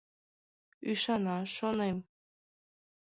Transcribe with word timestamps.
—Ӱшана, 0.91 1.37
шонем. 1.55 1.97